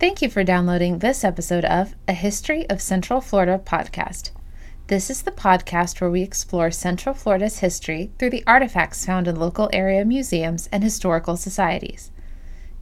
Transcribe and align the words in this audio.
Thank 0.00 0.22
you 0.22 0.30
for 0.30 0.44
downloading 0.44 1.00
this 1.00 1.24
episode 1.24 1.64
of 1.64 1.96
A 2.06 2.12
History 2.12 2.70
of 2.70 2.80
Central 2.80 3.20
Florida 3.20 3.60
podcast. 3.64 4.30
This 4.86 5.10
is 5.10 5.22
the 5.22 5.32
podcast 5.32 6.00
where 6.00 6.08
we 6.08 6.22
explore 6.22 6.70
Central 6.70 7.16
Florida's 7.16 7.58
history 7.58 8.12
through 8.16 8.30
the 8.30 8.44
artifacts 8.46 9.04
found 9.04 9.26
in 9.26 9.34
local 9.34 9.68
area 9.72 10.04
museums 10.04 10.68
and 10.70 10.84
historical 10.84 11.36
societies. 11.36 12.12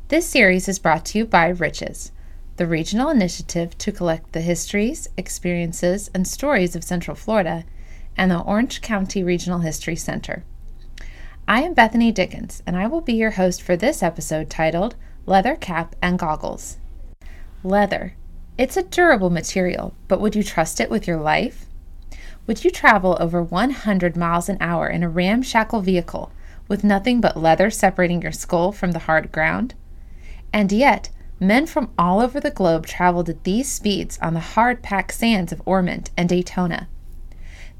This 0.08 0.26
series 0.26 0.68
is 0.68 0.78
brought 0.78 1.06
to 1.06 1.18
you 1.18 1.24
by 1.24 1.48
Riches, 1.48 2.12
the 2.58 2.66
regional 2.66 3.08
initiative 3.08 3.78
to 3.78 3.92
collect 3.92 4.32
the 4.32 4.42
histories, 4.42 5.08
experiences, 5.16 6.10
and 6.12 6.28
stories 6.28 6.76
of 6.76 6.84
Central 6.84 7.14
Florida, 7.14 7.64
and 8.18 8.30
the 8.30 8.40
Orange 8.40 8.82
County 8.82 9.22
Regional 9.22 9.60
History 9.60 9.96
Center. 9.96 10.44
I 11.48 11.62
am 11.62 11.72
Bethany 11.72 12.12
Dickens, 12.12 12.62
and 12.66 12.76
I 12.76 12.86
will 12.86 13.00
be 13.00 13.14
your 13.14 13.30
host 13.30 13.62
for 13.62 13.74
this 13.74 14.02
episode 14.02 14.50
titled 14.50 14.96
Leather 15.24 15.56
Cap 15.56 15.96
and 16.02 16.18
Goggles. 16.18 16.76
Leather. 17.64 18.14
It's 18.58 18.76
a 18.76 18.82
durable 18.82 19.30
material, 19.30 19.94
but 20.08 20.20
would 20.20 20.36
you 20.36 20.42
trust 20.42 20.80
it 20.80 20.90
with 20.90 21.06
your 21.06 21.18
life? 21.18 21.66
Would 22.46 22.64
you 22.64 22.70
travel 22.70 23.16
over 23.18 23.42
100 23.42 24.16
miles 24.16 24.48
an 24.48 24.58
hour 24.60 24.88
in 24.88 25.02
a 25.02 25.08
ramshackle 25.08 25.80
vehicle 25.80 26.30
with 26.68 26.84
nothing 26.84 27.20
but 27.20 27.36
leather 27.36 27.70
separating 27.70 28.22
your 28.22 28.32
skull 28.32 28.72
from 28.72 28.92
the 28.92 29.00
hard 29.00 29.32
ground? 29.32 29.74
And 30.52 30.70
yet, 30.70 31.10
men 31.40 31.66
from 31.66 31.90
all 31.98 32.20
over 32.20 32.40
the 32.40 32.50
globe 32.50 32.86
traveled 32.86 33.28
at 33.28 33.44
these 33.44 33.70
speeds 33.70 34.18
on 34.22 34.34
the 34.34 34.40
hard 34.40 34.82
packed 34.82 35.12
sands 35.12 35.52
of 35.52 35.60
Ormond 35.64 36.10
and 36.16 36.28
Daytona. 36.28 36.88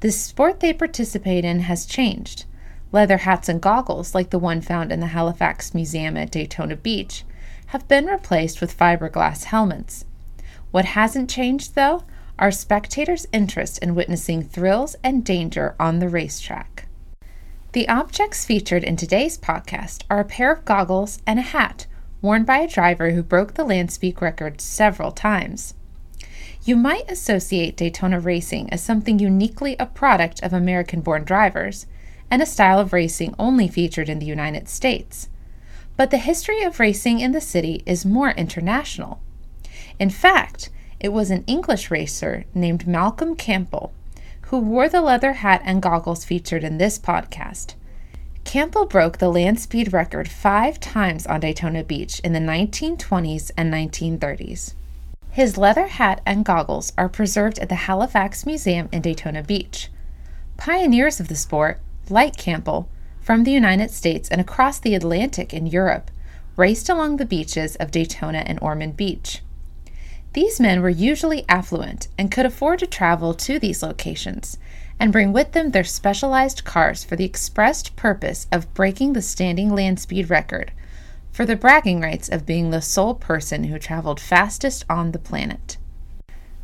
The 0.00 0.10
sport 0.10 0.60
they 0.60 0.72
participate 0.72 1.44
in 1.44 1.60
has 1.60 1.86
changed. 1.86 2.44
Leather 2.92 3.18
hats 3.18 3.48
and 3.48 3.60
goggles, 3.60 4.14
like 4.14 4.30
the 4.30 4.38
one 4.38 4.60
found 4.60 4.92
in 4.92 5.00
the 5.00 5.08
Halifax 5.08 5.74
Museum 5.74 6.16
at 6.16 6.30
Daytona 6.30 6.76
Beach, 6.76 7.24
have 7.66 7.88
been 7.88 8.06
replaced 8.06 8.60
with 8.60 8.76
fiberglass 8.76 9.44
helmets. 9.44 10.04
What 10.70 10.84
hasn't 10.84 11.30
changed, 11.30 11.74
though, 11.74 12.04
are 12.38 12.50
spectators' 12.50 13.26
interest 13.32 13.78
in 13.78 13.94
witnessing 13.94 14.42
thrills 14.42 14.94
and 15.02 15.24
danger 15.24 15.74
on 15.80 15.98
the 15.98 16.08
racetrack. 16.08 16.86
The 17.72 17.88
objects 17.88 18.44
featured 18.44 18.84
in 18.84 18.96
today's 18.96 19.36
podcast 19.36 20.02
are 20.08 20.20
a 20.20 20.24
pair 20.24 20.52
of 20.52 20.64
goggles 20.64 21.20
and 21.26 21.38
a 21.38 21.42
hat 21.42 21.86
worn 22.22 22.44
by 22.44 22.58
a 22.58 22.68
driver 22.68 23.10
who 23.10 23.22
broke 23.22 23.54
the 23.54 23.64
land 23.64 23.90
speed 23.90 24.20
record 24.20 24.60
several 24.60 25.12
times. 25.12 25.74
You 26.64 26.74
might 26.76 27.10
associate 27.10 27.76
Daytona 27.76 28.18
racing 28.18 28.72
as 28.72 28.82
something 28.82 29.18
uniquely 29.18 29.76
a 29.78 29.86
product 29.86 30.42
of 30.42 30.52
American 30.52 31.00
born 31.00 31.24
drivers 31.24 31.86
and 32.30 32.42
a 32.42 32.46
style 32.46 32.80
of 32.80 32.92
racing 32.92 33.34
only 33.38 33.68
featured 33.68 34.08
in 34.08 34.18
the 34.18 34.26
United 34.26 34.68
States. 34.68 35.28
But 35.96 36.10
the 36.10 36.18
history 36.18 36.62
of 36.62 36.80
racing 36.80 37.20
in 37.20 37.32
the 37.32 37.40
city 37.40 37.82
is 37.86 38.04
more 38.04 38.30
international. 38.30 39.20
In 39.98 40.10
fact, 40.10 40.70
it 41.00 41.10
was 41.10 41.30
an 41.30 41.44
English 41.46 41.90
racer 41.90 42.44
named 42.54 42.86
Malcolm 42.86 43.34
Campbell 43.36 43.92
who 44.46 44.58
wore 44.58 44.88
the 44.88 45.00
leather 45.00 45.32
hat 45.34 45.60
and 45.64 45.82
goggles 45.82 46.24
featured 46.24 46.62
in 46.62 46.78
this 46.78 46.98
podcast. 46.98 47.74
Campbell 48.44 48.86
broke 48.86 49.18
the 49.18 49.28
land 49.28 49.58
speed 49.58 49.92
record 49.92 50.28
five 50.28 50.78
times 50.78 51.26
on 51.26 51.40
Daytona 51.40 51.82
Beach 51.82 52.20
in 52.20 52.32
the 52.32 52.38
1920s 52.38 53.50
and 53.56 53.72
1930s. 53.72 54.74
His 55.30 55.58
leather 55.58 55.88
hat 55.88 56.20
and 56.24 56.44
goggles 56.44 56.92
are 56.96 57.08
preserved 57.08 57.58
at 57.58 57.68
the 57.68 57.74
Halifax 57.74 58.46
Museum 58.46 58.88
in 58.92 59.02
Daytona 59.02 59.42
Beach. 59.42 59.90
Pioneers 60.56 61.18
of 61.18 61.26
the 61.26 61.34
sport, 61.34 61.80
like 62.08 62.36
Campbell, 62.36 62.88
from 63.26 63.42
the 63.42 63.50
United 63.50 63.90
States 63.90 64.28
and 64.28 64.40
across 64.40 64.78
the 64.78 64.94
Atlantic 64.94 65.52
in 65.52 65.66
Europe 65.66 66.12
raced 66.56 66.88
along 66.88 67.16
the 67.16 67.26
beaches 67.26 67.74
of 67.74 67.90
Daytona 67.90 68.44
and 68.46 68.56
Ormond 68.62 68.96
Beach. 68.96 69.42
These 70.34 70.60
men 70.60 70.80
were 70.80 70.88
usually 70.88 71.44
affluent 71.48 72.06
and 72.16 72.30
could 72.30 72.46
afford 72.46 72.78
to 72.78 72.86
travel 72.86 73.34
to 73.34 73.58
these 73.58 73.82
locations 73.82 74.58
and 75.00 75.10
bring 75.10 75.32
with 75.32 75.50
them 75.52 75.72
their 75.72 75.82
specialized 75.82 76.62
cars 76.62 77.02
for 77.02 77.16
the 77.16 77.24
expressed 77.24 77.96
purpose 77.96 78.46
of 78.52 78.72
breaking 78.74 79.14
the 79.14 79.22
standing 79.22 79.74
land 79.74 79.98
speed 79.98 80.30
record, 80.30 80.70
for 81.32 81.44
the 81.44 81.56
bragging 81.56 82.00
rights 82.00 82.28
of 82.28 82.46
being 82.46 82.70
the 82.70 82.80
sole 82.80 83.16
person 83.16 83.64
who 83.64 83.76
traveled 83.76 84.20
fastest 84.20 84.84
on 84.88 85.10
the 85.10 85.18
planet. 85.18 85.78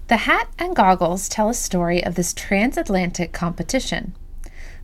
The 0.06 0.29
hat 0.29 0.47
and 0.61 0.77
goggles 0.77 1.29
tell 1.29 1.49
a 1.49 1.55
story 1.55 2.05
of 2.05 2.15
this 2.15 2.33
transatlantic 2.33 3.33
competition. 3.33 4.15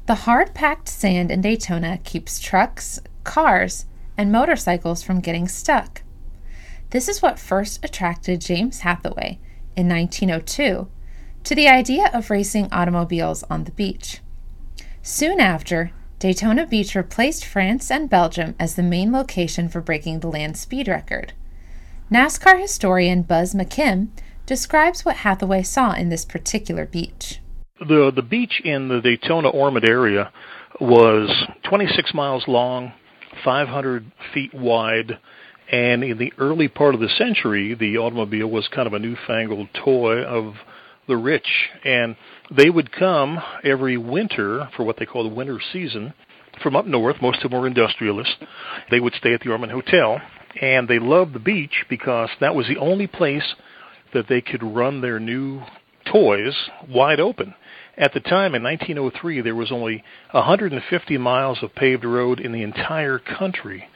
The 0.09 0.25
hard 0.25 0.55
packed 0.55 0.89
sand 0.89 1.31
in 1.31 1.43
Daytona 1.43 1.99
keeps 1.99 2.41
trucks, 2.41 2.99
cars, 3.25 3.85
and 4.17 4.33
motorcycles 4.33 5.03
from 5.03 5.21
getting 5.21 5.47
stuck. 5.47 6.01
This 6.89 7.11
is 7.11 7.21
what 7.21 7.39
first 7.39 7.85
attracted 7.85 8.41
James 8.41 8.81
Hathaway 8.81 9.39
in 9.77 9.87
1902 9.87 10.89
to 11.45 11.55
the 11.55 11.69
idea 11.69 12.11
of 12.15 12.31
racing 12.31 12.73
automobiles 12.73 13.43
on 13.51 13.65
the 13.65 13.71
beach. 13.73 14.21
Soon 15.03 15.41
after, 15.41 15.91
Daytona 16.19 16.65
Beach 16.65 16.95
replaced 16.95 17.45
France 17.45 17.91
and 17.91 18.09
Belgium 18.09 18.55
as 18.59 18.77
the 18.77 18.83
main 18.83 19.13
location 19.13 19.69
for 19.69 19.83
breaking 19.83 20.21
the 20.21 20.29
land 20.29 20.57
speed 20.57 20.89
record. 20.89 21.35
NASCAR 22.11 22.59
historian 22.59 23.25
Buzz 23.25 23.53
McKim 23.53 24.09
describes 24.47 25.05
what 25.05 25.17
Hathaway 25.17 25.65
saw 25.65 25.93
in 25.93 26.09
this 26.09 26.25
particular 26.25 26.87
beach 26.87 27.41
the 27.81 28.12
the 28.15 28.22
beach 28.22 28.61
in 28.65 28.89
the 28.89 29.00
Daytona 29.00 29.49
Ormond 29.49 29.89
area 29.89 30.33
was 30.81 31.31
26 31.65 32.15
miles 32.15 32.44
long, 32.47 32.93
500 33.44 34.11
feet 34.33 34.55
wide, 34.55 35.19
and 35.71 36.03
in 36.05 36.19
the 36.19 36.33
early 36.39 36.69
part 36.69 36.94
of 36.94 37.00
the 37.00 37.09
century, 37.09 37.75
the 37.75 37.99
automobile 37.99 38.49
was 38.49 38.69
kind 38.69 38.87
of 38.87 38.93
a 38.93 38.99
newfangled 38.99 39.69
toy 39.84 40.22
of 40.22 40.55
the 41.06 41.16
rich, 41.16 41.49
and 41.84 42.16
they 42.55 42.71
would 42.71 42.93
come 42.93 43.39
every 43.65 43.97
winter 43.97 44.69
for 44.77 44.84
what 44.84 44.99
they 44.99 45.06
call 45.06 45.22
the 45.22 45.34
winter 45.34 45.59
season 45.72 46.12
from 46.62 46.77
up 46.77 46.87
north. 46.87 47.16
Most 47.22 47.43
of 47.43 47.50
them 47.50 47.60
were 47.60 47.66
industrialists. 47.66 48.37
They 48.91 49.00
would 49.00 49.15
stay 49.15 49.33
at 49.33 49.41
the 49.41 49.50
Ormond 49.50 49.72
Hotel, 49.72 50.21
and 50.60 50.87
they 50.89 50.99
loved 50.99 51.33
the 51.33 51.39
beach 51.39 51.84
because 51.89 52.28
that 52.41 52.55
was 52.55 52.66
the 52.66 52.78
only 52.78 53.06
place 53.06 53.55
that 54.12 54.28
they 54.28 54.41
could 54.41 54.62
run 54.62 55.00
their 55.00 55.21
new 55.21 55.62
toys 56.10 56.55
wide 56.89 57.21
open. 57.21 57.55
At 57.98 58.14
the 58.14 58.20
time, 58.20 58.54
in 58.54 58.62
1903, 58.62 59.41
there 59.41 59.56
was 59.56 59.72
only 59.72 60.04
150 60.31 61.19
miles 61.19 61.59
of 61.62 61.75
paved 61.75 62.04
road 62.04 62.38
in 62.38 62.53
the 62.53 62.62
entire 62.62 63.19
country, 63.19 63.88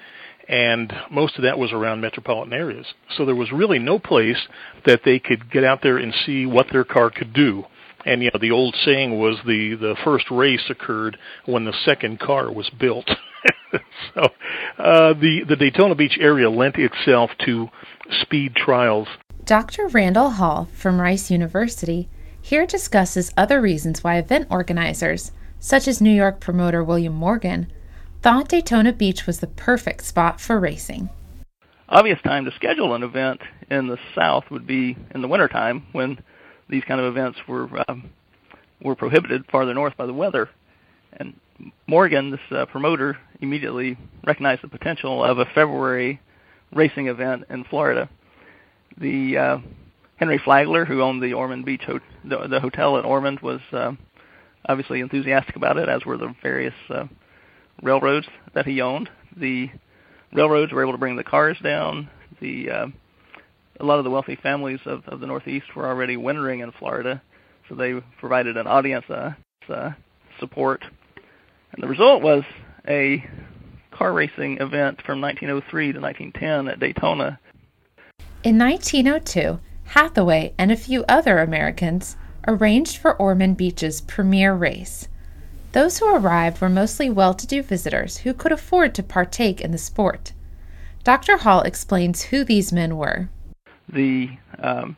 and 0.49 0.93
most 1.09 1.37
of 1.37 1.45
that 1.45 1.57
was 1.57 1.73
around 1.73 2.01
metropolitan 2.01 2.53
areas. 2.53 2.87
So 3.17 3.25
there 3.25 3.37
was 3.37 3.53
really 3.53 3.79
no 3.79 4.01
place 4.01 4.49
that 4.87 5.03
they 5.05 5.21
could 5.21 5.53
get 5.53 5.63
out 5.63 5.83
there 5.85 5.99
and 5.99 6.13
see 6.27 6.47
what 6.47 6.67
their 6.73 6.83
car 6.83 7.11
could 7.11 7.33
do. 7.33 7.65
And 8.05 8.25
you 8.25 8.31
know, 8.35 8.41
the 8.41 8.51
old 8.51 8.75
saying 8.85 9.17
was 9.21 9.39
the 9.47 9.77
the 9.77 9.95
first 10.03 10.29
race 10.33 10.69
occurred 10.69 11.17
when 11.47 11.65
the 11.65 11.75
second 11.85 12.19
car 12.19 12.53
was 12.53 12.69
built. 12.71 13.09
so 14.15 14.23
uh, 14.79 15.13
the 15.15 15.45
the 15.49 15.55
Daytona 15.55 15.95
Beach 15.95 16.19
area 16.21 16.51
lent 16.51 16.75
itself 16.75 17.31
to 17.47 17.69
speed 18.21 18.57
trials. 18.57 19.07
Dr. 19.45 19.87
Randal 19.87 20.31
Hall 20.31 20.69
from 20.75 21.01
Rice 21.01 21.31
University 21.31 22.09
here 22.43 22.67
discusses 22.67 23.33
other 23.37 23.61
reasons 23.61 24.03
why 24.03 24.19
event 24.19 24.49
organizers, 24.51 25.31
such 25.61 25.87
as 25.87 26.01
New 26.01 26.11
York 26.11 26.41
promoter 26.41 26.83
William 26.83 27.15
Morgan, 27.15 27.73
thought 28.21 28.49
Daytona 28.49 28.93
Beach 28.93 29.27
was 29.27 29.39
the 29.39 29.47
perfect 29.47 30.05
spot 30.05 30.41
for 30.41 30.59
racing. 30.59 31.09
Obvious 31.89 32.21
time 32.23 32.45
to 32.45 32.51
schedule 32.53 32.95
an 32.95 33.05
event 33.05 33.41
in 33.71 33.87
the 33.87 33.99
South 34.15 34.51
would 34.51 34.67
be 34.67 34.97
in 35.15 35.23
the 35.23 35.29
wintertime 35.29 35.87
when 35.93 36.19
these 36.69 36.83
kind 36.85 37.01
of 37.01 37.07
events 37.07 37.39
were 37.47 37.69
um, 37.89 38.11
were 38.83 38.97
prohibited 38.97 39.45
farther 39.51 39.75
north 39.75 39.97
by 39.97 40.07
the 40.07 40.13
weather. 40.13 40.51
And 41.13 41.35
Morgan, 41.87 42.31
this 42.31 42.41
uh, 42.51 42.67
promoter, 42.67 43.19
immediately 43.41 43.97
recognized 44.27 44.63
the 44.63 44.69
potential 44.69 45.23
of 45.23 45.39
a 45.39 45.45
February 45.45 46.21
racing 46.75 47.07
event 47.07 47.45
in 47.51 47.65
Florida. 47.65 48.09
The 48.99 49.39
uh, 49.39 49.59
Henry 50.23 50.39
Flagler, 50.39 50.85
who 50.85 51.03
owned 51.03 51.21
the 51.21 51.33
Ormond 51.33 51.65
Beach 51.65 51.83
ho- 51.85 51.99
the, 52.23 52.47
the 52.47 52.61
hotel 52.61 52.97
at 52.97 53.05
Ormond, 53.05 53.41
was 53.41 53.61
uh, 53.73 53.91
obviously 54.69 55.01
enthusiastic 55.01 55.57
about 55.57 55.79
it, 55.79 55.89
as 55.89 56.07
were 56.07 56.17
the 56.17 56.33
various 56.41 56.75
uh, 56.91 57.09
railroads 57.83 58.29
that 58.55 58.65
he 58.65 58.81
owned. 58.81 59.11
The 59.37 59.69
railroads 60.33 60.71
were 60.71 60.81
able 60.81 60.93
to 60.93 60.99
bring 60.99 61.17
the 61.17 61.25
cars 61.25 61.57
down. 61.61 62.09
The 62.41 62.71
uh, 62.71 62.87
a 63.81 63.85
lot 63.85 63.99
of 63.99 64.05
the 64.05 64.11
wealthy 64.11 64.37
families 64.37 64.79
of, 64.87 65.03
of 65.09 65.19
the 65.19 65.27
Northeast 65.27 65.75
were 65.75 65.89
already 65.89 66.17
wintering 66.17 66.61
in 66.61 66.71
Florida, 66.71 67.21
so 67.69 67.75
they 67.75 67.95
provided 68.21 68.57
an 68.57 68.69
audience 68.69 69.07
uh, 69.11 69.33
uh, 69.69 69.91
support. 70.39 70.85
And 71.73 71.83
the 71.83 71.89
result 71.89 72.23
was 72.23 72.45
a 72.87 73.29
car 73.91 74.13
racing 74.13 74.59
event 74.59 75.03
from 75.05 75.21
1903 75.21 75.95
to 75.95 76.01
1910 76.01 76.69
at 76.69 76.79
Daytona. 76.79 77.41
In 78.45 78.57
1902, 78.57 79.59
Hathaway 79.85 80.55
and 80.59 80.73
a 80.73 80.77
few 80.77 81.05
other 81.09 81.39
Americans 81.39 82.17
arranged 82.47 82.97
for 82.97 83.17
Ormond 83.17 83.57
Beach's 83.57 84.01
premier 84.01 84.55
race. 84.55 85.09
Those 85.73 85.99
who 85.99 86.15
arrived 86.15 86.61
were 86.61 86.69
mostly 86.69 87.09
well 87.09 87.35
to 87.35 87.47
do 87.47 87.63
visitors 87.63 88.19
who 88.19 88.35
could 88.35 88.53
afford 88.53 88.95
to 88.95 89.03
partake 89.03 89.61
in 89.61 89.71
the 89.71 89.79
sport. 89.79 90.33
Dr. 91.05 91.39
Hall 91.39 91.63
explains 91.63 92.23
who 92.23 92.45
these 92.45 92.73
men 92.73 92.97
were. 92.97 93.29
The 93.89 94.29
um, 94.59 94.97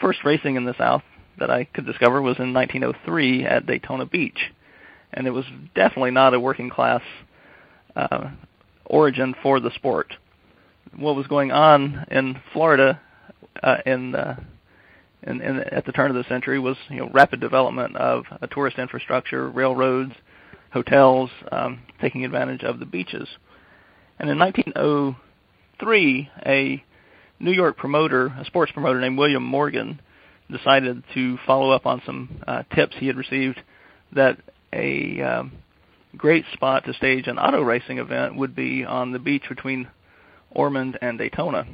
first 0.00 0.24
racing 0.24 0.56
in 0.56 0.64
the 0.64 0.76
South 0.78 1.02
that 1.38 1.50
I 1.50 1.64
could 1.64 1.86
discover 1.86 2.22
was 2.22 2.38
in 2.38 2.54
1903 2.54 3.44
at 3.44 3.66
Daytona 3.66 4.06
Beach, 4.06 4.52
and 5.12 5.26
it 5.26 5.30
was 5.30 5.44
definitely 5.74 6.12
not 6.12 6.34
a 6.34 6.40
working 6.40 6.70
class 6.70 7.02
uh, 7.94 8.30
origin 8.84 9.34
for 9.42 9.60
the 9.60 9.70
sport. 9.72 10.14
What 10.96 11.16
was 11.16 11.26
going 11.26 11.52
on 11.52 12.06
in 12.10 12.40
Florida 12.52 13.00
uh, 13.62 13.76
in, 13.86 14.14
in, 15.22 15.40
in 15.40 15.58
at 15.60 15.84
the 15.86 15.92
turn 15.92 16.10
of 16.10 16.16
the 16.16 16.28
century 16.28 16.58
was 16.58 16.76
you 16.88 16.98
know 16.98 17.10
rapid 17.12 17.40
development 17.40 17.96
of 17.96 18.24
tourist 18.50 18.78
infrastructure, 18.78 19.48
railroads, 19.48 20.12
hotels, 20.72 21.30
um, 21.52 21.80
taking 22.00 22.24
advantage 22.24 22.62
of 22.62 22.78
the 22.78 22.86
beaches. 22.86 23.28
And 24.18 24.30
in 24.30 24.38
1903, 24.38 26.30
a 26.46 26.82
New 27.38 27.52
York 27.52 27.76
promoter, 27.76 28.26
a 28.26 28.44
sports 28.46 28.72
promoter 28.72 29.00
named 29.00 29.18
William 29.18 29.42
Morgan, 29.42 30.00
decided 30.50 31.02
to 31.14 31.38
follow 31.46 31.70
up 31.70 31.86
on 31.86 32.00
some 32.06 32.42
uh, 32.46 32.62
tips 32.74 32.94
he 32.98 33.06
had 33.06 33.16
received 33.16 33.60
that 34.12 34.38
a 34.72 35.20
um, 35.20 35.52
great 36.16 36.44
spot 36.52 36.84
to 36.84 36.94
stage 36.94 37.26
an 37.26 37.38
auto 37.38 37.62
racing 37.62 37.98
event 37.98 38.36
would 38.36 38.54
be 38.54 38.84
on 38.84 39.12
the 39.12 39.18
beach 39.18 39.42
between 39.48 39.88
Ormond 40.50 40.98
and 41.02 41.18
Daytona. 41.18 41.66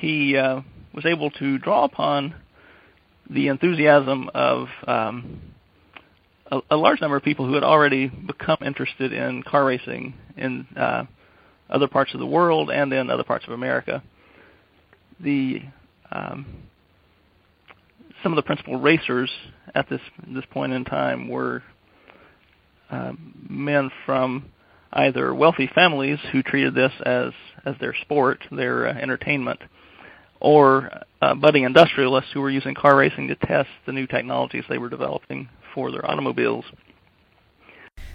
He 0.00 0.34
uh, 0.34 0.62
was 0.94 1.04
able 1.04 1.30
to 1.32 1.58
draw 1.58 1.84
upon 1.84 2.34
the 3.28 3.48
enthusiasm 3.48 4.30
of 4.34 4.68
um, 4.86 5.40
a, 6.50 6.60
a 6.70 6.76
large 6.76 7.02
number 7.02 7.18
of 7.18 7.22
people 7.22 7.46
who 7.46 7.52
had 7.52 7.62
already 7.62 8.08
become 8.08 8.56
interested 8.64 9.12
in 9.12 9.42
car 9.42 9.66
racing 9.66 10.14
in 10.38 10.66
uh, 10.74 11.04
other 11.68 11.86
parts 11.86 12.14
of 12.14 12.20
the 12.20 12.26
world 12.26 12.70
and 12.70 12.90
in 12.94 13.10
other 13.10 13.24
parts 13.24 13.44
of 13.46 13.52
America. 13.52 14.02
The 15.20 15.60
um, 16.10 16.46
some 18.22 18.32
of 18.32 18.36
the 18.36 18.42
principal 18.42 18.80
racers 18.80 19.30
at 19.74 19.88
this 19.90 20.00
this 20.26 20.44
point 20.50 20.72
in 20.72 20.86
time 20.86 21.28
were 21.28 21.62
uh, 22.90 23.12
men 23.48 23.90
from 24.06 24.46
either 24.94 25.34
wealthy 25.34 25.70
families 25.74 26.18
who 26.32 26.42
treated 26.42 26.74
this 26.74 26.92
as 27.04 27.32
as 27.66 27.74
their 27.80 27.94
sport, 28.00 28.40
their 28.50 28.88
uh, 28.88 28.94
entertainment, 28.94 29.60
or 30.40 30.90
uh, 31.22 31.34
budding 31.34 31.64
industrialists 31.64 32.32
who 32.32 32.40
were 32.40 32.50
using 32.50 32.74
car 32.74 32.96
racing 32.96 33.28
to 33.28 33.34
test 33.34 33.68
the 33.86 33.92
new 33.92 34.06
technologies 34.06 34.64
they 34.68 34.78
were 34.78 34.88
developing 34.88 35.48
for 35.74 35.90
their 35.90 36.08
automobiles. 36.10 36.64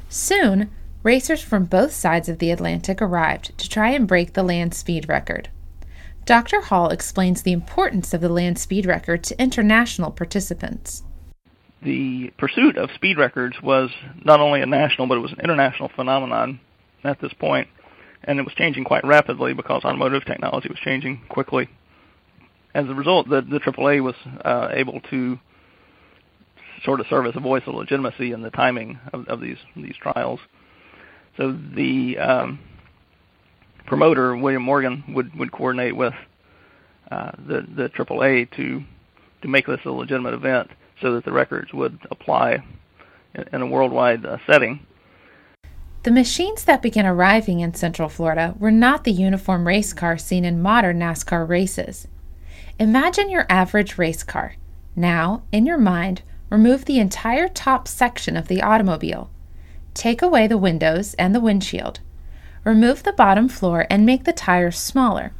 Soon, 0.10 0.72
racers 1.04 1.42
from 1.42 1.66
both 1.66 1.92
sides 1.92 2.27
of 2.27 2.39
the 2.39 2.51
Atlantic 2.51 3.01
arrived 3.01 3.57
to 3.57 3.69
try 3.69 3.89
and 3.89 4.07
break 4.07 4.33
the 4.33 4.44
land 4.44 4.74
speed 4.74 5.07
record. 5.07 5.50
Dr. 6.25 6.62
Hall 6.62 6.89
explains 6.89 7.44
the 7.44 7.51
importance 7.51 8.13
of 8.13 8.22
the 8.22 8.30
land 8.30 8.57
speed 8.57 8.88
record 8.88 9.24
to 9.25 9.39
international 9.39 10.10
participants. 10.10 11.04
The 11.83 12.33
pursuit 12.39 12.77
of 12.77 12.89
speed 12.95 13.19
records 13.19 13.62
was 13.62 13.92
not 14.24 14.39
only 14.39 14.62
a 14.62 14.66
national, 14.66 15.06
but 15.06 15.18
it 15.18 15.22
was 15.22 15.33
an 15.33 15.42
international 15.44 15.89
phenomenon 15.89 16.60
at 17.04 17.19
this 17.19 17.33
point, 17.33 17.68
and 18.24 18.39
it 18.39 18.44
was 18.44 18.56
changing 18.56 18.86
quite 18.86 19.06
rapidly 19.06 19.54
because 19.54 19.83
automotive 19.86 20.25
technology 20.25 20.68
was 20.68 20.80
changing 20.80 21.22
quickly. 21.30 21.69
As 22.75 22.89
a 22.89 22.94
result, 22.94 23.30
the, 23.30 23.39
the 23.42 23.60
AAA 23.60 24.04
was 24.04 24.16
uh, 24.44 24.68
able 24.74 25.00
to 25.10 25.39
sort 26.83 27.00
of 27.00 27.07
serve 27.10 27.25
as 27.25 27.36
a 27.38 27.39
voice 27.39 27.63
of 27.68 27.74
legitimacy 27.74 28.33
in 28.33 28.42
the 28.42 28.50
timing 28.50 29.00
of, 29.13 29.25
of 29.30 29.39
these 29.39 29.57
these 29.77 29.95
trials. 29.95 30.42
So 31.38 31.54
the 31.54 32.18
um, 32.19 32.60
promoter 33.86 34.36
William 34.36 34.62
Morgan 34.62 35.06
would 35.07 35.33
would 35.39 35.54
coordinate 35.54 35.95
with 35.95 36.13
uh, 37.10 37.31
the 37.38 37.62
the 37.62 37.88
AAA 37.88 38.51
to 38.57 38.83
to 39.42 39.48
make 39.48 39.68
this 39.68 39.80
a 39.86 39.92
legitimate 39.92 40.33
event, 40.33 40.69
so 41.01 41.13
that 41.13 41.24
the 41.24 41.31
records 41.31 41.72
would 41.72 41.98
apply 42.12 42.57
in, 43.33 43.45
in 43.54 43.62
a 43.62 43.68
worldwide 43.68 44.25
uh, 44.25 44.38
setting. 44.45 44.86
The 46.04 46.12
machines 46.12 46.66
that 46.66 46.81
began 46.81 47.06
arriving 47.06 47.62
in 47.62 47.74
Central 47.74 48.10
Florida 48.10 48.54
were 48.60 48.69
not 48.69 49.06
the 49.06 49.13
uniform 49.13 49.66
race 49.66 49.94
car 49.94 50.18
seen 50.18 50.44
in 50.44 50.62
modern 50.62 51.00
NASCAR 51.00 51.48
races. 51.48 52.10
Imagine 52.80 53.30
your 53.30 53.45
average 53.50 53.98
race 53.98 54.24
car. 54.24 54.56
Now, 54.95 55.44
in 55.51 55.66
your 55.66 55.77
mind, 55.77 56.24
remove 56.50 56.86
the 56.86 57.00
entire 57.00 57.48
top 57.48 57.88
section 57.88 58.36
of 58.36 58.48
the 58.48 58.62
automobile. 58.62 59.30
Take 59.94 60.22
away 60.22 60.48
the 60.48 60.57
windows 60.57 61.13
and 61.16 61.33
the 61.33 61.39
windshield. 61.39 62.01
Remove 62.63 63.04
the 63.04 63.13
bottom 63.13 63.48
floor 63.48 63.88
and 63.89 64.06
make 64.06 64.25
the 64.25 64.33
tires 64.33 64.77
smaller. 64.77 65.31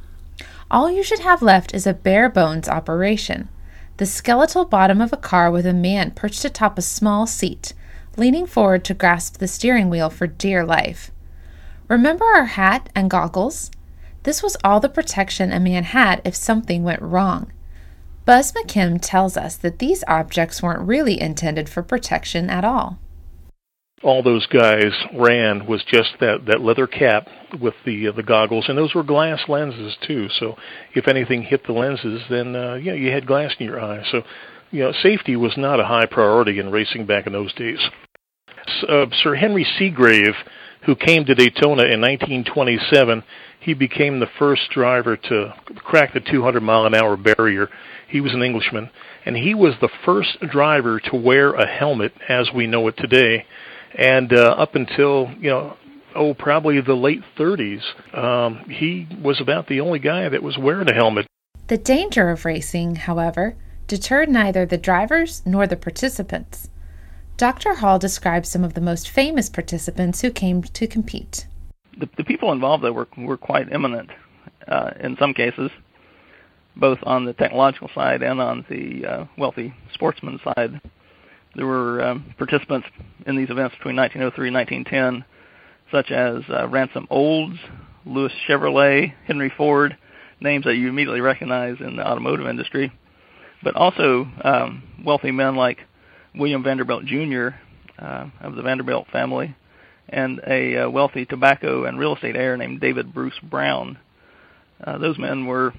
All 0.72 0.90
you 0.90 1.04
should 1.04 1.20
have 1.20 1.42
left 1.42 1.74
is 1.74 1.86
a 1.86 1.94
bare 1.94 2.30
bones 2.30 2.70
operation 2.70 3.50
the 3.98 4.06
skeletal 4.06 4.66
bottom 4.66 5.00
of 5.00 5.14
a 5.14 5.18
car 5.18 5.50
with 5.50 5.66
a 5.66 5.74
man 5.74 6.12
perched 6.12 6.44
atop 6.44 6.78
a 6.78 6.82
small 6.82 7.26
seat, 7.26 7.74
leaning 8.18 8.46
forward 8.46 8.84
to 8.84 8.94
grasp 8.94 9.38
the 9.38 9.48
steering 9.48 9.90
wheel 9.90 10.10
for 10.10 10.28
dear 10.28 10.66
life. 10.66 11.12
Remember 11.88 12.26
our 12.26 12.46
hat 12.46 12.90
and 12.94 13.10
goggles? 13.10 13.72
This 14.25 14.42
was 14.42 14.57
all 14.63 14.80
the 14.80 14.89
protection 14.89 15.51
a 15.51 15.60
man 15.60 15.83
had 15.83 16.19
if 16.25 16.36
something 16.36 16.83
went 16.83 17.01
wrong. 17.01 17.54
Buzz 18.25 18.51
McKim 18.54 18.98
tells 19.00 19.38
us 19.38 19.56
that 19.57 19.77
these 19.77 20.04
objects 20.07 20.63
weren't 20.63 20.88
really 20.88 21.22
intended 21.22 21.69
for 21.69 21.83
protection 21.83 22.50
at 22.50 22.66
all. 22.66 22.98
All 24.01 24.24
those 24.24 24.48
guys 24.48 24.92
ran 25.13 25.68
was 25.68 25.83
just 25.83 26.16
that, 26.22 26.48
that 26.48 26.62
leather 26.62 26.88
cap 26.88 27.27
with 27.62 27.75
the 27.86 28.07
uh, 28.07 28.12
the 28.13 28.24
goggles, 28.24 28.66
and 28.68 28.77
those 28.77 28.95
were 28.95 29.04
glass 29.04 29.42
lenses 29.48 29.95
too. 30.06 30.27
So 30.39 30.56
if 30.95 31.07
anything 31.07 31.44
hit 31.44 31.66
the 31.68 31.74
lenses, 31.74 32.24
then 32.27 32.56
uh, 32.56 32.75
yeah, 32.75 32.94
you 32.94 33.12
had 33.12 33.27
glass 33.27 33.54
in 33.60 33.68
your 33.68 33.80
eye. 33.80 34.04
So 34.12 34.24
you 34.72 34.83
know, 34.83 34.92
safety 35.04 35.36
was 35.36 35.54
not 35.56 35.80
a 35.80 35.86
high 35.86 36.07
priority 36.07 36.57
in 36.60 36.72
racing 36.72 37.06
back 37.06 37.27
in 37.27 37.33
those 37.33 37.54
days. 37.54 37.80
Uh, 38.89 39.06
Sir 39.24 39.36
Henry 39.36 39.66
Segrave, 39.80 40.36
who 40.86 40.96
came 40.96 41.26
to 41.26 41.36
Daytona 41.36 41.84
in 41.84 42.02
1927, 42.02 43.24
he 43.60 43.74
became 43.74 44.20
the 44.20 44.28
first 44.38 44.70
driver 44.72 45.18
to 45.18 45.54
crack 45.77 46.13
the 46.13 46.20
200 46.20 46.62
mile 46.62 46.86
an 46.86 46.96
hour 46.96 47.18
barrier 47.18 47.70
he 48.08 48.22
was 48.22 48.34
an 48.34 48.44
Englishman, 48.44 48.89
and 49.25 49.36
he 49.36 49.54
was 49.54 49.74
the 49.82 49.89
first 50.06 50.39
driver 50.51 51.00
to 51.00 51.15
wear 51.15 51.54
a 51.54 51.68
helmet 51.68 52.13
as 52.30 52.50
we 52.54 52.68
know 52.68 52.88
it 52.88 52.96
today. 52.98 53.46
And 53.98 54.32
uh, 54.32 54.56
up 54.58 54.75
until 54.75 55.32
you 55.39 55.50
know, 55.50 55.77
oh, 56.15 56.34
probably 56.34 56.80
the 56.82 56.94
late 56.94 57.22
30s, 57.38 57.82
um, 58.18 58.70
he 58.70 59.08
was 59.22 59.42
about 59.42 59.68
the 59.68 59.82
only 59.82 60.00
guy 60.00 60.30
that 60.30 60.44
was 60.44 60.58
wearing 60.58 60.89
a 60.89 60.94
helmet. 60.94 61.27
The 61.68 61.77
danger 61.77 62.30
of 62.30 62.46
racing, 62.46 62.96
however, 62.96 63.56
deterred 63.88 64.30
neither 64.30 64.65
the 64.65 64.77
drivers 64.77 65.42
nor 65.46 65.65
the 65.65 65.75
participants. 65.75 66.70
Dr. 67.38 67.75
Hall 67.75 68.00
describes 68.00 68.50
some 68.50 68.63
of 68.63 68.74
the 68.75 68.82
most 68.82 69.10
famous 69.10 69.50
participants 69.50 70.22
who 70.22 70.32
came 70.32 70.63
to 70.63 70.88
compete. 70.88 71.48
The, 71.98 72.10
the 72.18 72.24
people 72.24 72.51
involved 72.51 72.84
though 72.84 72.94
were 72.94 73.08
were 73.18 73.38
quite 73.38 73.72
eminent 73.72 74.10
uh, 74.68 74.92
in 75.00 75.18
some 75.18 75.34
cases 75.34 75.72
both 76.75 77.00
on 77.04 77.25
the 77.25 77.34
technological 77.34 77.89
side 77.94 78.22
and 78.22 78.42
on 78.42 78.65
the 78.70 79.06
uh, 79.06 79.25
wealthy 79.38 79.74
sportsman 79.94 80.39
side. 80.44 80.82
There 81.56 81.65
were 81.65 82.04
um, 82.04 82.34
participants 82.38 82.88
in 83.25 83.38
these 83.38 83.50
events 83.50 83.75
between 83.77 83.96
1903 83.96 84.48
and 84.48 84.56
1910, 84.56 85.25
such 85.92 86.12
as 86.12 86.44
uh, 86.50 86.68
Ransom 86.68 87.08
Olds, 87.10 87.58
Louis 88.06 88.32
Chevrolet, 88.48 89.13
Henry 89.25 89.51
Ford, 89.56 89.98
names 90.42 90.65
that 90.65 90.75
you 90.75 90.89
immediately 90.89 91.22
recognize 91.22 91.77
in 91.80 91.96
the 91.96 92.06
automotive 92.06 92.48
industry, 92.48 92.92
but 93.63 93.75
also 93.75 94.27
um, 94.44 94.84
wealthy 95.04 95.32
men 95.32 95.56
like 95.56 95.80
William 96.38 96.63
Vanderbilt 96.63 97.06
Jr. 97.06 97.50
Uh, 97.98 98.27
of 98.42 98.56
the 98.56 98.62
Vanderbilt 98.62 99.08
family, 99.08 99.56
and 100.10 100.42
a 100.46 100.77
uh, 100.77 100.89
wealthy 100.89 101.25
tobacco 101.25 101.86
and 101.86 101.98
real 101.98 102.15
estate 102.15 102.36
heir 102.36 102.58
named 102.58 102.82
David 102.82 103.13
Bruce 103.13 103.39
Brown. 103.42 103.98
Uh, 104.84 104.98
those 104.98 105.18
men 105.18 105.46
were 105.46 105.74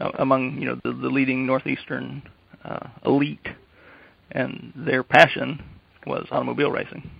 uh, 0.00 0.10
among 0.18 0.58
you 0.58 0.66
know 0.66 0.80
the, 0.84 0.92
the 0.92 1.08
leading 1.08 1.46
northeastern 1.46 2.22
uh, 2.64 2.88
elite, 3.04 3.48
and 4.30 4.72
their 4.76 5.02
passion 5.02 5.62
was 6.06 6.26
automobile 6.30 6.70
racing. 6.70 7.10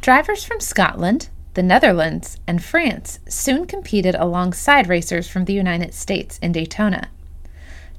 Drivers 0.00 0.44
from 0.44 0.60
Scotland, 0.60 1.28
the 1.54 1.62
Netherlands, 1.62 2.38
and 2.46 2.62
France 2.62 3.18
soon 3.28 3.66
competed 3.66 4.14
alongside 4.14 4.88
racers 4.88 5.28
from 5.28 5.44
the 5.44 5.52
United 5.52 5.92
States 5.92 6.38
in 6.38 6.52
Daytona. 6.52 7.10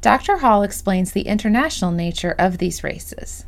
Dr. 0.02 0.38
Hall 0.38 0.64
explains 0.64 1.12
the 1.12 1.24
international 1.24 1.92
nature 1.92 2.36
of 2.38 2.58
these 2.58 2.84
races. 2.84 3.46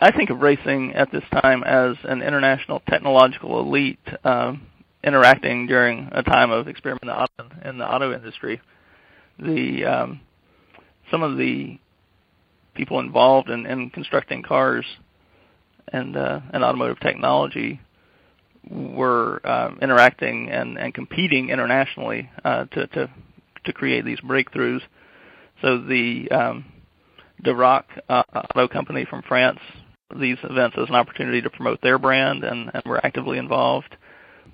I 0.00 0.12
think 0.12 0.30
of 0.30 0.40
racing 0.40 0.94
at 0.94 1.10
this 1.10 1.24
time 1.42 1.62
as 1.64 1.96
an 2.04 2.20
international 2.20 2.80
technological 2.88 3.60
elite 3.60 3.98
uh, 4.24 4.54
interacting 5.02 5.66
during 5.66 6.08
a 6.12 6.22
time 6.22 6.50
of 6.50 6.68
experimental 6.68 7.26
in 7.64 7.78
the 7.78 7.86
auto 7.86 8.12
industry 8.12 8.60
the 9.38 9.84
um, 9.84 10.20
some 11.10 11.22
of 11.22 11.36
the 11.36 11.78
people 12.74 12.98
involved 13.00 13.50
in, 13.50 13.66
in 13.66 13.90
constructing 13.90 14.42
cars 14.42 14.84
and 15.88 16.16
uh, 16.16 16.40
and 16.52 16.64
automotive 16.64 17.00
technology 17.00 17.80
were 18.70 19.46
um, 19.46 19.78
interacting 19.82 20.50
and, 20.50 20.78
and 20.78 20.94
competing 20.94 21.50
internationally 21.50 22.30
uh, 22.44 22.64
to, 22.66 22.86
to 22.88 23.10
to 23.64 23.72
create 23.72 24.04
these 24.04 24.20
breakthroughs. 24.20 24.80
So 25.64 25.78
the 25.78 26.30
um, 26.30 26.66
Darracq 27.42 27.84
uh, 28.10 28.22
Auto 28.34 28.68
Company 28.68 29.06
from 29.08 29.22
France 29.22 29.58
these 30.20 30.36
events 30.44 30.76
as 30.78 30.90
an 30.90 30.94
opportunity 30.94 31.40
to 31.40 31.48
promote 31.48 31.80
their 31.80 31.98
brand 31.98 32.44
and, 32.44 32.70
and 32.72 32.82
were 32.84 33.04
actively 33.04 33.38
involved. 33.38 33.96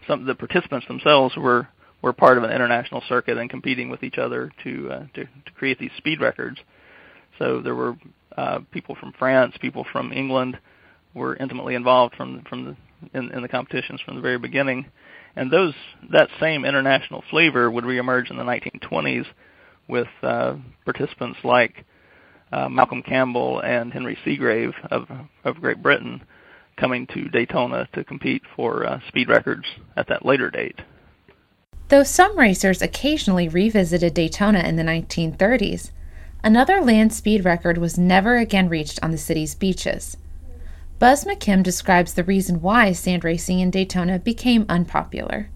Some 0.07 0.21
of 0.21 0.27
the 0.27 0.37
participants 0.37 0.87
themselves 0.87 1.37
were 1.37 1.69
were 2.01 2.13
part 2.13 2.39
of 2.39 2.45
an 2.45 2.51
international 2.53 3.03
circuit 3.09 3.37
and 3.37 3.51
competing 3.51 3.91
with 3.91 4.05
each 4.05 4.19
other 4.19 4.53
to 4.63 4.91
uh, 4.91 5.07
to, 5.15 5.25
to 5.25 5.53
create 5.57 5.81
these 5.81 5.91
speed 5.97 6.21
records. 6.21 6.59
So 7.41 7.61
there 7.61 7.75
were 7.75 7.97
uh, 8.39 8.61
people 8.71 8.95
from 8.95 9.13
France, 9.19 9.57
people 9.61 9.85
from 9.93 10.13
England 10.13 10.59
were 11.13 11.35
intimately 11.35 11.75
involved 11.75 12.15
from 12.15 12.45
from 12.49 12.65
the 12.65 13.19
in, 13.19 13.33
in 13.33 13.43
the 13.43 13.49
competitions 13.49 14.01
from 14.05 14.15
the 14.15 14.23
very 14.23 14.39
beginning, 14.39 14.87
and 15.35 15.51
those 15.51 15.75
that 16.13 16.29
same 16.39 16.65
international 16.65 17.25
flavor 17.31 17.69
would 17.69 17.85
reemerge 17.85 18.31
in 18.31 18.37
the 18.37 18.45
1920s 18.45 19.27
with 19.91 20.09
uh, 20.23 20.57
participants 20.85 21.39
like 21.45 21.85
uh, 22.53 22.69
Malcolm 22.69 23.03
Campbell 23.03 23.61
and 23.61 23.93
Henry 23.93 24.19
Segrave 24.25 24.75
of 24.91 25.09
of 25.45 25.61
Great 25.61 25.83
Britain 25.83 26.23
coming 26.77 27.07
to 27.09 27.29
Daytona 27.29 27.89
to 27.93 28.05
compete 28.05 28.43
for 28.57 28.87
uh, 28.87 29.01
speed 29.09 29.29
records 29.29 29.67
at 29.97 30.09
that 30.09 30.25
later 30.25 30.51
date. 30.51 30.81
Though 31.89 32.05
some 32.05 32.39
racers 32.39 32.81
occasionally 32.81 33.49
revisited 33.49 34.15
Daytona 34.15 34.61
in 34.61 34.77
the 34.77 34.83
1930s, 34.83 35.91
another 36.43 36.81
land 36.81 37.13
speed 37.13 37.45
record 37.45 37.79
was 37.79 37.99
never 37.99 38.37
again 38.37 38.69
reached 38.69 38.99
on 39.03 39.11
the 39.11 39.19
city's 39.19 39.55
beaches. 39.55 40.17
Buzz 40.99 41.25
McKim 41.25 41.63
describes 41.63 42.15
the 42.15 42.25
reason 42.25 42.61
why 42.61 42.93
sand 42.93 43.25
racing 43.25 43.61
in 43.61 43.71
Daytona 43.71 44.19
became 44.19 44.67
unpopular. 44.69 45.51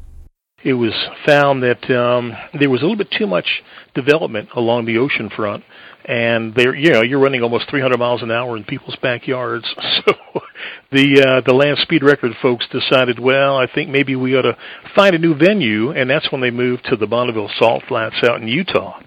It 0.64 0.72
was 0.72 0.94
found 1.26 1.62
that 1.62 1.90
um, 1.90 2.32
there 2.58 2.70
was 2.70 2.80
a 2.80 2.84
little 2.84 2.96
bit 2.96 3.10
too 3.10 3.26
much 3.26 3.62
development 3.94 4.48
along 4.56 4.86
the 4.86 4.96
ocean 4.96 5.28
front, 5.28 5.62
and 6.06 6.54
there, 6.54 6.74
you 6.74 6.90
know, 6.90 7.02
you're 7.02 7.20
running 7.20 7.42
almost 7.42 7.68
300 7.68 7.98
miles 7.98 8.22
an 8.22 8.30
hour 8.30 8.56
in 8.56 8.64
people's 8.64 8.96
backyards. 9.00 9.66
So 10.06 10.42
the 10.90 11.24
uh, 11.26 11.40
the 11.46 11.54
land 11.54 11.78
speed 11.82 12.02
record 12.02 12.32
folks 12.42 12.66
decided, 12.70 13.18
well, 13.18 13.56
I 13.56 13.66
think 13.72 13.90
maybe 13.90 14.16
we 14.16 14.36
ought 14.36 14.42
to 14.42 14.56
find 14.94 15.14
a 15.14 15.18
new 15.18 15.34
venue, 15.34 15.90
and 15.90 16.08
that's 16.10 16.30
when 16.30 16.40
they 16.40 16.50
moved 16.50 16.84
to 16.90 16.96
the 16.96 17.06
Bonneville 17.06 17.50
Salt 17.58 17.84
Flats 17.88 18.16
out 18.22 18.40
in 18.40 18.48
Utah. 18.48 19.00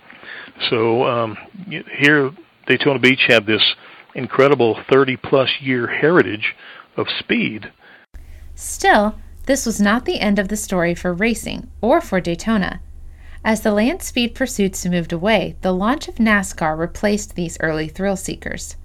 So 0.70 1.04
um, 1.04 1.38
here, 2.00 2.32
Daytona 2.68 3.00
Beach 3.00 3.26
had 3.28 3.46
this 3.46 3.62
incredible 4.16 4.78
30 4.92 5.18
plus 5.18 5.50
year 5.62 5.88
heritage 5.88 6.56
of 6.98 7.08
speed. 7.20 7.72
Still, 8.56 9.16
this 9.48 9.66
was 9.66 9.82
not 9.82 10.06
the 10.06 10.20
end 10.20 10.40
of 10.40 10.50
the 10.50 10.58
story 10.58 10.94
for 10.94 11.14
racing 11.14 11.72
or 11.82 12.02
for 12.02 12.20
Daytona. 12.20 12.82
As 13.46 13.62
the 13.62 13.72
land 13.72 14.04
speed 14.04 14.36
pursuits 14.36 14.86
moved 14.86 15.14
away, 15.14 15.56
the 15.62 15.74
launch 15.74 16.10
of 16.10 16.16
NASCAR 16.16 16.78
replaced 16.78 17.36
these 17.36 17.58
early 17.62 17.88
thrill 17.88 18.18
seekers. 18.18 18.76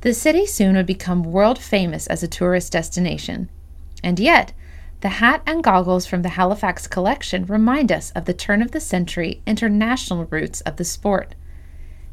The 0.00 0.12
city 0.12 0.44
soon 0.44 0.74
would 0.74 0.86
become 0.86 1.22
world 1.22 1.58
famous 1.58 2.08
as 2.08 2.24
a 2.24 2.28
tourist 2.28 2.72
destination. 2.72 3.48
And 4.02 4.18
yet, 4.18 4.52
the 5.02 5.20
hat 5.20 5.40
and 5.46 5.62
goggles 5.62 6.04
from 6.04 6.22
the 6.22 6.30
Halifax 6.30 6.88
collection 6.88 7.46
remind 7.46 7.92
us 7.92 8.10
of 8.10 8.24
the 8.24 8.34
turn 8.34 8.62
of 8.62 8.72
the 8.72 8.80
century 8.80 9.40
international 9.46 10.24
roots 10.24 10.62
of 10.62 10.76
the 10.76 10.84
sport. 10.84 11.36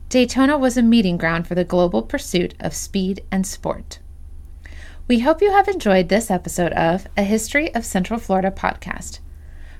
Daytona 0.10 0.60
was 0.60 0.78
a 0.78 0.84
meeting 0.84 1.18
ground 1.18 1.48
for 1.48 1.56
the 1.56 1.64
global 1.64 2.04
pursuit 2.04 2.54
of 2.60 2.76
speed 2.76 3.24
and 3.32 3.48
sport. 3.48 3.98
We 5.06 5.20
hope 5.20 5.42
you 5.42 5.52
have 5.52 5.68
enjoyed 5.68 6.08
this 6.08 6.32
episode 6.32 6.72
of 6.72 7.08
A 7.18 7.24
History 7.24 7.76
of 7.76 7.86
Central 7.86 8.22
Florida 8.22 8.50
podcast. 8.50 9.20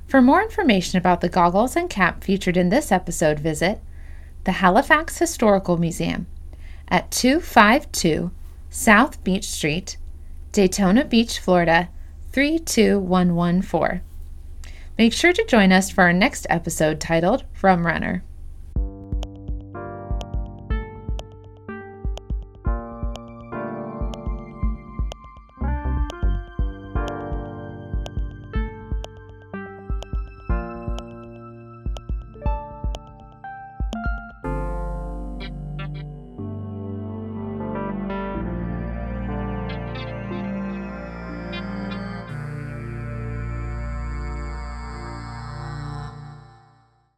For 0.06 0.22
more 0.22 0.42
information 0.42 0.98
about 0.98 1.22
the 1.22 1.30
goggles 1.30 1.78
and 1.78 1.90
cap 1.90 2.26
featured 2.26 2.58
in 2.58 2.68
this 2.68 2.92
episode, 2.92 3.40
visit 3.40 3.80
the 4.44 4.52
Halifax 4.52 5.18
Historical 5.20 5.78
Museum 5.78 6.28
at 6.90 7.10
252 7.12 8.32
South 8.70 9.24
Beach 9.24 9.46
Street, 9.46 9.96
Daytona 10.52 11.06
Beach, 11.06 11.40
Florida 11.40 11.88
32114. 12.34 14.02
Make 14.98 15.14
sure 15.14 15.32
to 15.32 15.46
join 15.46 15.72
us 15.72 15.90
for 15.90 16.04
our 16.04 16.12
next 16.12 16.46
episode 16.50 17.00
titled 17.00 17.46
Rum 17.62 17.88
Runner. 17.88 18.26